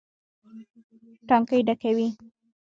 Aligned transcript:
ټانکۍ 1.29 1.59
ډکوي. 1.67 2.07